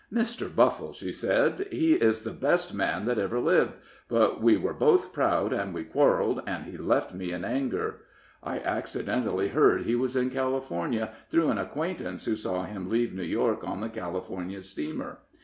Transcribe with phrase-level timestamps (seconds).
[0.11, 0.47] "Mr.
[0.49, 3.73] Buffle," she said, "he is the best man that ever lived.
[4.07, 7.99] But we were both proud, and we quarrelled, and he left me in anger.
[8.41, 13.21] I accidentally heard he was in California, through an acquaintance who saw him leave New
[13.21, 15.19] York on the California steamer.